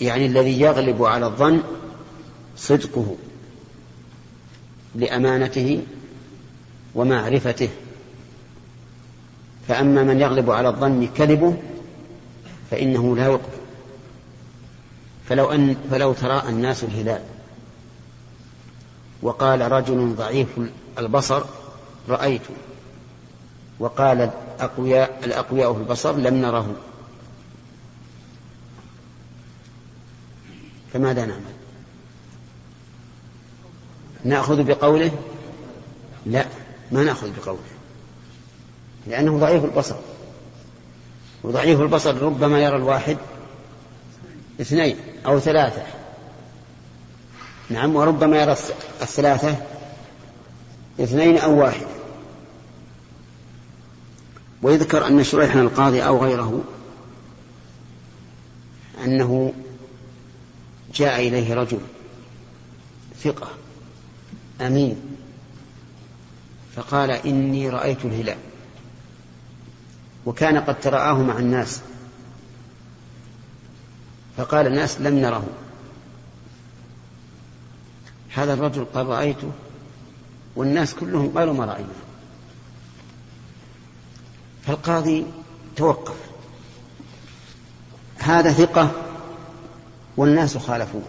[0.00, 1.62] يعني الذي يغلب على الظن
[2.56, 3.16] صدقه
[4.94, 5.82] لأمانته
[6.94, 7.68] ومعرفته.
[9.68, 11.56] فأما من يغلب على الظن كذبه
[12.70, 13.58] فإنه لا يقبل.
[15.28, 17.22] فلو أن فلو تراءى الناس الهلال.
[19.22, 20.48] وقال رجل ضعيف
[20.98, 21.44] البصر
[22.08, 22.42] رأيت
[23.78, 26.74] وقال الأقوياء الأقوياء في البصر لم نره.
[30.92, 31.42] فماذا نعمل؟
[34.24, 35.12] نأخذ بقوله؟
[36.26, 36.46] لا
[36.92, 37.60] ما نأخذ بقوله
[39.06, 39.96] لأنه ضعيف البصر.
[41.42, 43.16] وضعيف البصر ربما يرى الواحد
[44.60, 45.82] اثنين أو ثلاثة.
[47.70, 48.52] نعم وربما يرى
[49.02, 49.71] الثلاثة
[51.00, 51.86] اثنين أو واحد.
[54.62, 56.64] ويذكر أن شريحا القاضي أو غيره
[59.04, 59.52] أنه
[60.94, 61.80] جاء إليه رجل
[63.22, 63.48] ثقة
[64.60, 65.00] أمين
[66.76, 68.38] فقال إني رأيت الهلال.
[70.26, 71.80] وكان قد ترآه مع الناس.
[74.36, 75.46] فقال الناس لم نره.
[78.34, 79.52] هذا الرجل قال رأيته
[80.56, 81.88] والناس كلهم قالوا ما رأينا.
[84.66, 85.26] فالقاضي
[85.76, 86.16] توقف.
[88.18, 88.90] هذا ثقة
[90.16, 91.02] والناس خالفوه.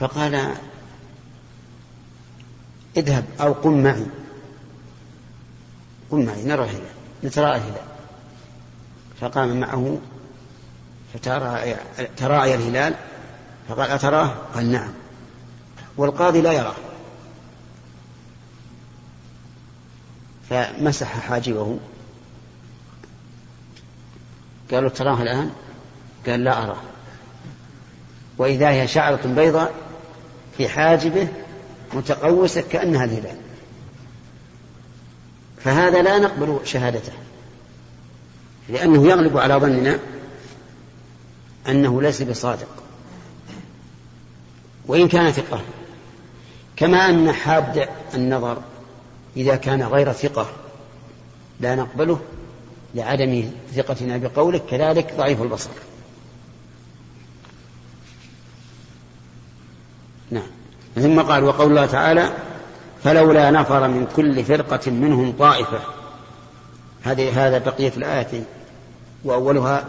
[0.00, 0.54] فقال
[2.96, 4.06] اذهب أو قم معي.
[6.10, 6.90] قم معي نرى الهلال
[7.24, 7.86] نتراءى الهلال
[9.20, 9.98] فقام معه
[11.14, 12.94] فتراءى الهلال.
[13.68, 14.92] فقال أتراه قال نعم.
[15.96, 16.74] والقاضي لا يراه.
[20.50, 21.78] فمسح حاجبه.
[24.72, 25.50] قالوا تراه الآن؟
[26.26, 26.80] قال لا أراه.
[28.38, 29.74] وإذا هي شعرة بيضاء
[30.56, 31.28] في حاجبه
[31.94, 33.36] متقوسة كأنها الهلال.
[35.64, 37.12] فهذا لا نقبل شهادته.
[38.68, 39.98] لأنه يغلب على ظننا
[41.68, 42.83] أنه ليس بصادق.
[44.86, 45.60] وإن كان ثقة
[46.76, 48.58] كما أن حاد النظر
[49.36, 50.46] إذا كان غير ثقة
[51.60, 52.20] لا نقبله
[52.94, 55.70] لعدم ثقتنا بقوله كذلك ضعيف البصر.
[60.30, 60.46] نعم.
[60.94, 62.32] ثم قال وقول الله تعالى
[63.04, 65.80] فلولا نفر من كل فرقة منهم طائفة.
[67.02, 68.44] هذه هذا بقية الآية
[69.24, 69.84] وأولها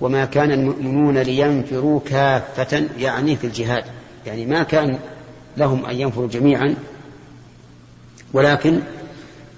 [0.00, 3.84] وما كان المؤمنون لينفروا كافة يعني في الجهاد.
[4.26, 4.98] يعني ما كان
[5.56, 6.74] لهم أن ينفروا جميعا
[8.32, 8.80] ولكن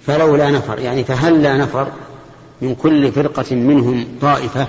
[0.07, 1.93] فلولا نفر يعني فهل لا نفر
[2.63, 4.69] من كل فرقة منهم طائفة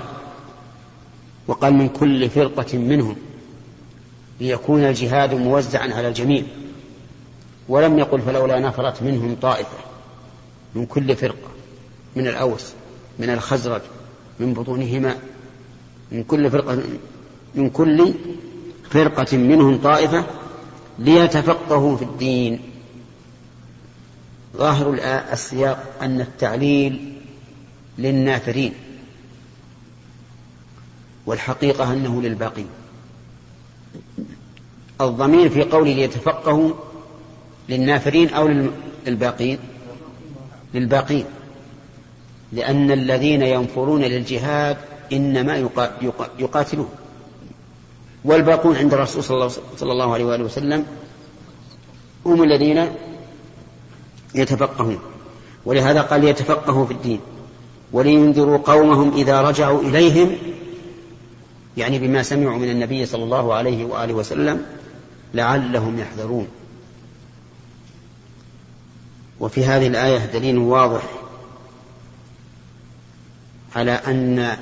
[1.46, 3.16] وقال من كل فرقة منهم
[4.40, 6.42] ليكون الجهاد موزعا على الجميع
[7.68, 9.78] ولم يقل فلولا نفرت منهم طائفة
[10.74, 11.50] من كل فرقة
[12.16, 12.72] من الأوس
[13.18, 13.80] من الخزرج
[14.40, 15.16] من بطونهما
[16.12, 16.82] من كل فرقة
[17.54, 18.14] من كل
[18.90, 20.24] فرقة منهم طائفة
[20.98, 22.60] ليتفقهوا في الدين.
[24.56, 24.98] ظاهر
[25.32, 27.12] السياق أن التعليل
[27.98, 28.72] للنافرين
[31.26, 32.66] والحقيقة أنه للباقين
[35.00, 36.70] الضمير في قوله ليتفقهوا
[37.68, 38.48] للنافرين أو
[39.06, 39.58] للباقين
[40.74, 41.24] للباقين.
[42.52, 44.76] لأن الذين ينفرون للجهاد
[45.12, 45.68] إنما
[46.38, 46.88] يقاتلون.
[48.26, 50.86] والباقون عند الرسول صلى الله عليه وآله وسلم
[52.26, 52.88] هم الذين
[54.34, 54.98] يتفقهون.
[55.64, 57.20] ولهذا قال يتفقهوا في الدين.
[57.92, 60.36] ولينذروا قومهم إذا رجعوا إليهم
[61.76, 64.66] يعني بما سمعوا من النبي صلى الله عليه وآله وسلم
[65.34, 66.48] لعلهم يحذرون.
[69.40, 71.02] وفي هذه الآية دليل واضح
[73.76, 74.56] على أن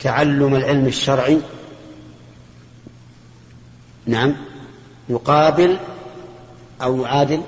[0.00, 1.40] تعلم العلم الشرعي
[4.06, 4.36] نعم.
[5.08, 5.76] يقابل
[6.82, 7.40] أو يعادل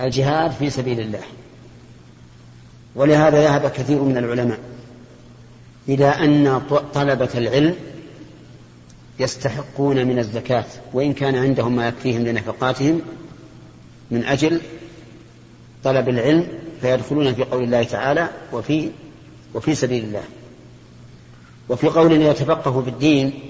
[0.00, 1.22] الجهاد في سبيل الله.
[2.94, 4.58] ولهذا ذهب كثير من العلماء
[5.88, 6.62] إلى أن
[6.94, 7.74] طلبة العلم
[9.20, 13.00] يستحقون من الزكاة وإن كان عندهم ما يكفيهم لنفقاتهم
[14.10, 14.60] من أجل
[15.84, 16.48] طلب العلم
[16.80, 18.90] فيدخلون في قول الله تعالى وفي
[19.54, 20.22] وفي سبيل الله.
[21.68, 23.49] وفي قول يتفقه في الدين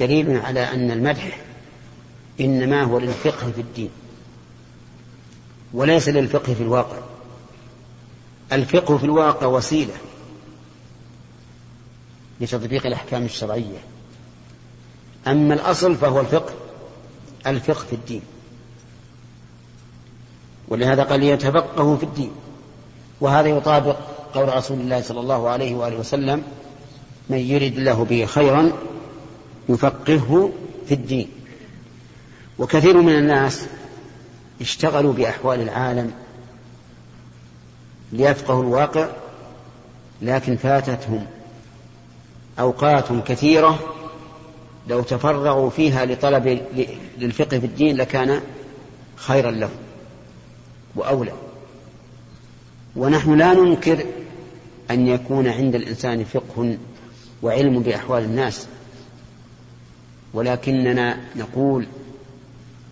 [0.00, 1.40] دليل على أن المدح
[2.40, 3.90] إنما هو للفقه في الدين
[5.72, 6.98] وليس للفقه في الواقع.
[8.52, 9.94] الفقه في الواقع وسيلة
[12.40, 13.78] لتطبيق الأحكام الشرعية.
[15.26, 16.52] أما الأصل فهو الفقه
[17.46, 18.22] الفقه في الدين.
[20.68, 22.30] ولهذا قال يتفقه في الدين.
[23.20, 23.96] وهذا يطابق
[24.34, 26.42] قول رسول الله صلى الله عليه وآله وسلم
[27.30, 28.72] من يرد الله به خيرا
[29.68, 30.52] يفقهه
[30.88, 31.28] في الدين.
[32.58, 33.66] وكثير من الناس
[34.60, 36.12] اشتغلوا بأحوال العالم
[38.12, 39.08] ليفقهوا الواقع
[40.22, 41.26] لكن فاتتهم
[42.58, 43.78] أوقات كثيرة
[44.88, 46.60] لو تفرغوا فيها لطلب
[47.18, 48.40] للفقه في الدين لكان
[49.16, 49.76] خيرا لهم
[50.96, 51.32] وأولى.
[52.96, 54.04] ونحن لا ننكر
[54.90, 56.78] أن يكون عند الإنسان فقه
[57.42, 58.66] وعلم بأحوال الناس
[60.34, 61.86] ولكننا نقول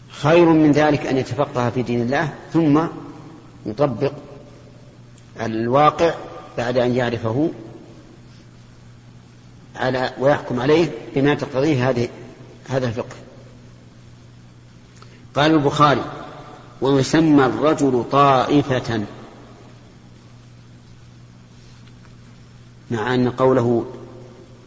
[0.08, 2.82] خير من ذلك أن يتفقه في دين الله ثم
[3.66, 4.12] يطبق
[5.40, 6.14] الواقع
[6.58, 7.50] بعد أن يعرفه
[9.76, 12.08] على ويحكم عليه بما تقتضيه هذه
[12.68, 13.16] هذا الفقه.
[15.34, 16.04] قال البخاري
[16.80, 19.04] ويسمى الرجل طائفة.
[22.90, 23.86] مع أن قوله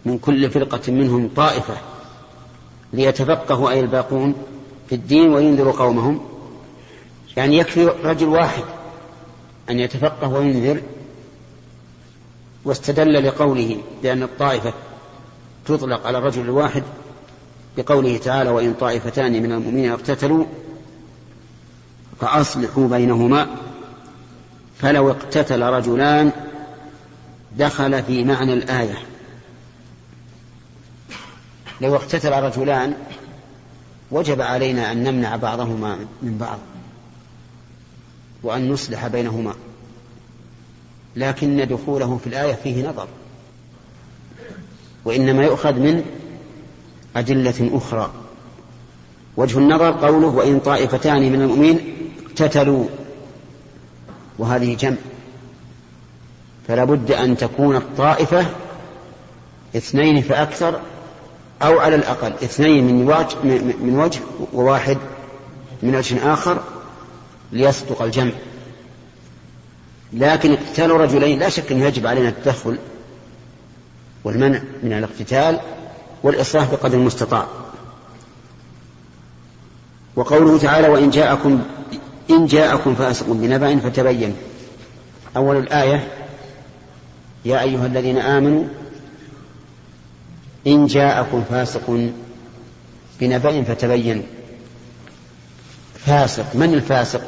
[0.06, 1.95] من كل فرقة منهم طائفة.
[2.94, 4.36] ليتفقهوا أي الباقون
[4.90, 6.22] في الدين وينذروا قومهم.
[7.38, 8.64] يعني يكفي رجل واحد
[9.70, 10.82] أن يتفقه وينذر
[12.66, 14.74] واستدل لقوله بأن الطائفة
[15.66, 16.84] تطلق على الرجل الواحد
[17.78, 20.46] بقوله تعالى وإن طائفتان من المؤمنين اقتتلوا
[22.22, 23.48] فأصلحوا بينهما
[24.78, 26.32] فلو اقتتل رجلان
[27.58, 28.98] دخل في معنى الآية.
[31.82, 32.94] لو اقتتل رجلان
[34.12, 36.60] وجب علينا أن نمنع بعضهما من بعض
[38.44, 39.54] وأن نصلح بينهما.
[41.16, 43.08] لكن دخوله في الآية فيه نظر
[45.06, 46.04] وإنما يؤخذ من
[47.16, 48.12] أدلة أخرى.
[49.38, 51.94] وجه النظر قوله وإن طائفتان من المؤمنين
[52.26, 52.86] اقتتلوا
[54.38, 54.98] وهذه جمع.
[56.68, 58.46] فلا بد أن تكون الطائفة
[59.76, 60.82] اثنين فأكثر
[61.62, 63.36] أو على الأقل اثنين من وجه,
[63.82, 64.20] من وجه
[64.53, 64.97] وواحد
[65.84, 66.60] من وجه آخر
[67.51, 68.32] ليصدق الجمع.
[70.14, 72.78] لكن اقتتال رجلين لا شك أنه يجب علينا التدخل
[74.24, 75.60] والمنع من الاقتتال
[76.24, 77.47] والإصلاح بقدر المستطاع.
[80.16, 81.62] وقوله تعالى وإن جاءكم
[82.30, 84.36] إن جاءكم فاسق بنبأ فتبين
[85.38, 86.08] أول الآية
[87.45, 88.64] يا أيها الذين آمنوا
[90.68, 92.09] إن جاءكم فاسق
[93.20, 94.24] بنبأ فتبين.
[96.05, 97.22] فاسق من الفاسق؟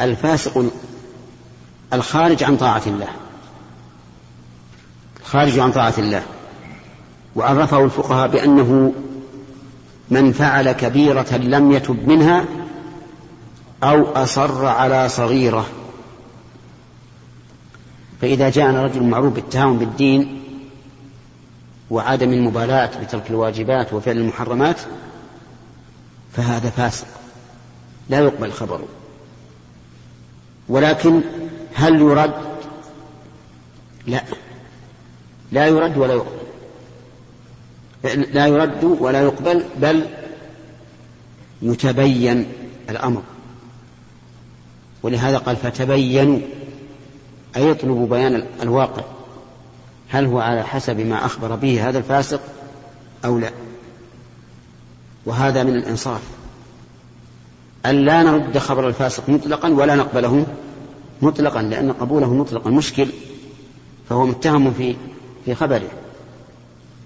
[0.00, 0.64] الفاسق
[1.92, 3.08] الخارج عن طاعة الله.
[5.20, 6.22] الخارج عن طاعة الله.
[7.36, 8.92] وعرفه الفقهاء بأنه
[10.10, 12.44] من فعل كبيرة لم يتب منها
[13.82, 15.66] أو أصر على صغيرة.
[18.20, 20.42] فإذا جاءنا رجل معروف بالتهاون بالدين
[21.90, 24.80] وعدم المبالاة بترك الواجبات وفعل المحرمات
[26.32, 27.06] فهذا فاسق.
[28.08, 28.88] لا يقبل خبره.
[30.68, 31.20] ولكن
[31.74, 32.34] هل يرد؟
[34.06, 34.22] لا.
[35.52, 36.38] لا يرد ولا يقبل.
[38.32, 40.06] لا يرد ولا يقبل بل
[41.62, 42.46] يتبين
[42.90, 43.22] الأمر.
[45.02, 46.38] ولهذا قال فتبينوا
[47.56, 49.17] أي يطلب بيان الواقع.
[50.08, 52.40] هل هو على حسب ما أخبر به هذا الفاسق
[53.24, 53.50] أو لا؟
[55.26, 56.20] وهذا من الإنصاف.
[57.86, 60.46] أن لا نرد خبر الفاسق مطلقا ولا نقبله
[61.22, 63.08] مطلقا لأن قبوله مطلقا مشكل
[64.08, 64.96] فهو متهم في
[65.44, 65.88] في خبره.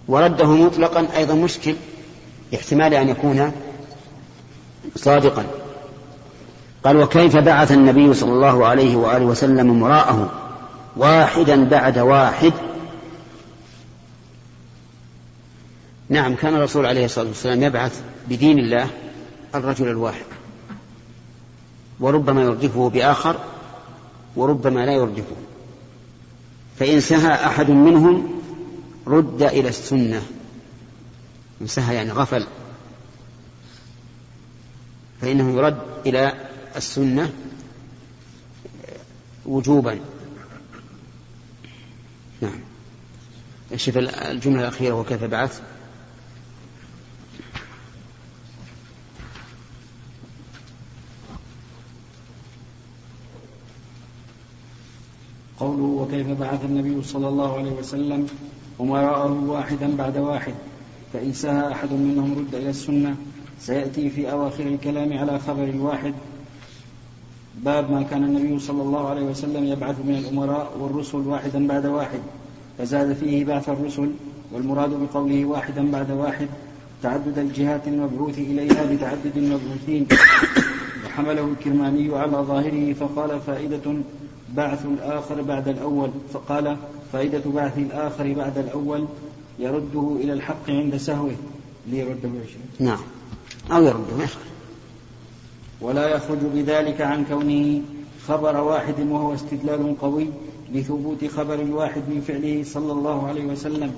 [0.09, 1.75] ورده مطلقا أيضا مشكل
[2.55, 3.53] احتمال أن يكون
[4.97, 5.45] صادقا.
[6.85, 10.33] قال وكيف بعث النبي صلى الله عليه وآله وسلم مراءه
[10.97, 12.53] واحدا بعد واحد
[16.13, 18.91] نعم كان الرسول عليه الصلاة والسلام يبعث بدين الله
[19.55, 20.25] الرجل الواحد
[22.01, 23.37] وربما يردفه بآخر
[24.37, 25.37] وربما لا يردفه
[26.79, 28.41] فإن سهى أحد منهم
[29.07, 30.23] رد إلى السنة.
[31.61, 32.47] إن سهى يعني غفل.
[35.21, 36.33] فإنه يرد إلى
[36.77, 37.33] السنة
[39.47, 40.01] وجوبا.
[42.41, 42.61] نعم.
[44.31, 45.63] الجملة الأخيرة وكيف بعث؟
[55.73, 58.27] قوله وكيف بعث النبي صلى الله عليه وسلم
[58.81, 60.55] أمراءه واحدا بعد واحد
[61.13, 63.17] فإن سهى أحد منهم رد إلى السنة
[63.61, 66.15] سيأتي في أواخر الكلام على خبر الواحد
[67.65, 72.21] باب ما كان النبي صلى الله عليه وسلم يبعث من الأمراء والرسل واحدا بعد واحد
[72.79, 74.11] فزاد فيه بعث الرسل
[74.53, 76.49] والمراد بقوله واحدا بعد واحد
[77.03, 80.07] تعدد الجهات المبعوث إليها بتعدد المبعوثين.
[81.07, 83.97] وحمله الكرماني على ظاهره فقال فائدة
[84.57, 86.77] بعث الآخر بعد الأول فقال
[87.13, 89.07] فائدة بعث الآخر بعد الأول
[89.59, 91.35] يرده إلى الحق عند سهوه.
[91.91, 92.31] ليرده
[92.81, 92.99] نعم.
[93.73, 94.29] أو يرده
[95.81, 97.83] ولا يخرج بذلك عن كونه
[98.27, 100.29] خبر واحد وهو استدلال قوي
[100.75, 103.93] لثبوت خبر الواحد من فعله صلى الله عليه وسلم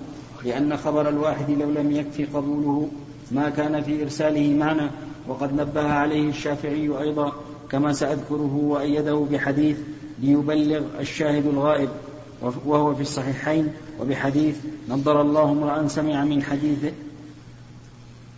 [0.45, 2.89] لأن خبر الواحد لو لم يكفي قبوله
[3.31, 4.91] ما كان في إرساله معنى
[5.29, 7.33] وقد نبه عليه الشافعي أيضا
[7.71, 9.77] كما سأذكره وأيده بحديث
[10.23, 11.89] ليبلغ الشاهد الغائب
[12.67, 14.57] وهو في الصحيحين وبحديث
[14.89, 16.93] نظر الله امرأ سمع من حديث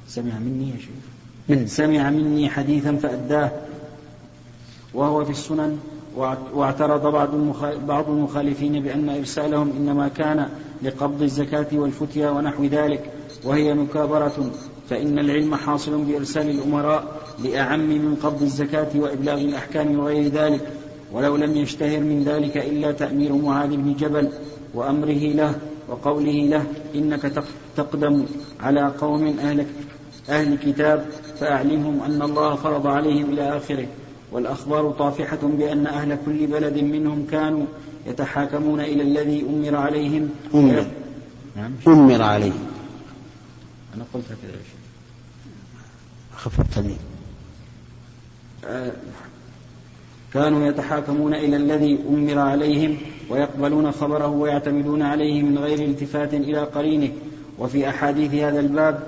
[0.09, 0.89] سمع مني يا شيخ.
[1.49, 3.51] من سمع مني حديثا فأداه.
[4.95, 5.79] وهو في السنن
[6.55, 7.31] واعترض بعض
[7.87, 10.49] بعض المخالفين بأن إرسالهم إنما كان
[10.83, 13.11] لقبض الزكاة والفتيا ونحو ذلك
[13.45, 14.51] وهي مكابرة.
[14.91, 17.05] فإن العلم حاصل بإرسال الأمراء
[17.45, 20.73] لأعم من قبض الزكاة وإبلاغ الأحكام وغير ذلك.
[21.13, 24.33] ولو لم يشتهر من ذلك إلا تأمير معاذ بن جبل
[24.75, 27.45] وأمره له وقوله له إنك
[27.77, 28.27] تقدم
[28.61, 29.67] على قوم أهل,
[30.29, 31.07] أهل كتاب
[31.41, 33.87] فأعلمهم أن الله فرض عليهم إلى آخره.
[34.33, 37.67] والأخبار طافحة بأن أهل كل بلد منهم كانوا
[38.07, 40.31] يتحاكمون إلى الذي أمر عليهم.
[40.55, 40.87] أمر.
[41.57, 41.73] نعم.
[41.89, 42.67] أمر عليهم.
[43.95, 44.87] أنا قلت هكذا يا شيخ.
[46.37, 46.79] خفضت
[50.37, 52.97] كانوا يتحاكمون إلى الذي أمر عليهم
[53.31, 57.09] ويقبلون خبره ويعتمدون عليه من غير التفات إلى قرينه.
[57.59, 59.01] وفي أحاديث هذا الباب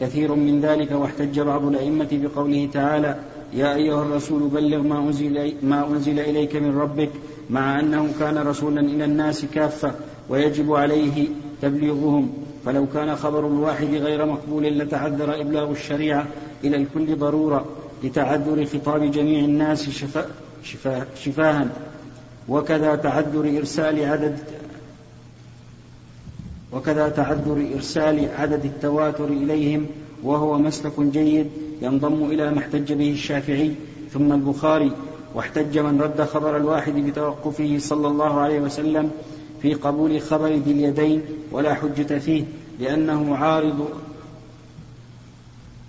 [0.00, 3.16] كثير من ذلك واحتج بعض الأئمة بقوله تعالى
[3.54, 7.10] يا أيها الرسول بلغ ما أنزل, ما أنزل إليك من ربك
[7.50, 9.92] مع أنه كان رسولا إلى الناس كافة
[10.28, 11.28] ويجب عليه
[11.62, 12.30] تبليغهم.
[12.64, 16.26] فلو كان خبر الواحد غير مقبول لتعذر إبلاغ الشريعة
[16.64, 17.64] إلى الكل ضرورة
[18.04, 21.68] لتعذر خطاب جميع الناس شفاء شفاه شفاها
[22.48, 24.38] وكذا تعذر إرسال عدد
[26.72, 29.86] وكذا تعذر إرسال عدد التواتر إليهم
[30.22, 31.46] وهو مسلك جيد
[31.82, 33.74] ينضم إلى ما احتج به الشافعي
[34.12, 34.92] ثم البخاري.
[35.34, 39.10] واحتج من رد خبر الواحد بتوقفه صلى الله عليه وسلم
[39.62, 42.44] في قبول خبر ذي اليدين ولا حجة فيه
[42.80, 43.88] لأنه عارض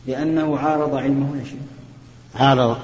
[0.08, 1.46] لأنه عارض علمه.
[2.36, 2.78] عارض.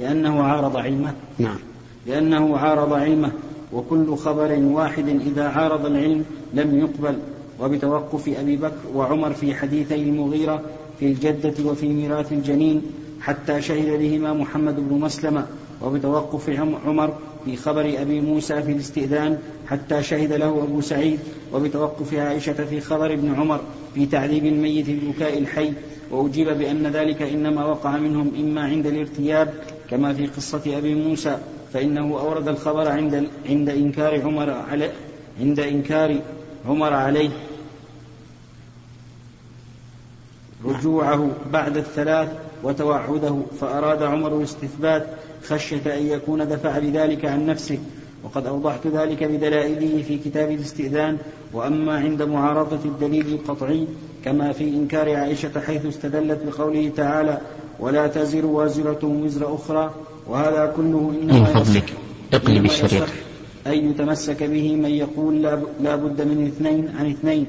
[0.00, 1.14] لأنه عارض علمه.
[1.38, 1.58] نعم.
[2.06, 3.32] لأنه عارض علمه.
[3.72, 6.24] وكل خبر واحد إذا عارض العلم
[6.54, 7.18] لم يقبل.
[7.60, 10.62] وبتوقف أبي بكر وعمر في حديثي المغيرة
[11.00, 12.82] في الجدة وفي ميراث الجنين
[13.20, 15.46] حتى شهد بهما محمد بن مسلمة.
[15.82, 16.50] وبتوقف
[16.86, 17.14] عمر
[17.44, 21.18] في خبر أبي موسى في الاستئذان حتى شهد له أبو سعيد.
[21.52, 23.60] وبتوقف عائشة في خبر ابن عمر
[23.94, 25.72] في تعذيب الميت ببكاء الحي.
[26.10, 29.54] وأجيب بأن ذلك إنما وقع منهم إما عند الارتياب
[29.90, 31.38] كما في قصة أبي موسى
[31.72, 34.90] فإنه أورد الخبر عند عند إنكار عمر على
[35.40, 36.20] عند إنكار
[36.68, 37.30] عمر عليه.
[40.64, 42.28] رجوعه بعد الثلاث
[42.62, 45.06] وتوعده فأراد عمر الاستثبات
[45.44, 47.78] خشية أن يكون دفع بذلك عن نفسه.
[48.24, 51.18] وقد أوضحت ذلك بدلائله في كتاب الاستئذان.
[51.52, 53.86] وأما عند معارضة الدليل القطعي
[54.24, 57.40] كما في إنكار عائشة حيث استدلت بقوله تعالى
[57.80, 59.94] ولا تزر وازرة وزر أخرى
[60.26, 61.92] وهذا كله إنما من فضلك.
[62.32, 63.02] اقلب الشريط.
[63.66, 65.42] أن يتمسك به من يقول
[65.82, 67.46] لا بد من اثنين عن اثنين.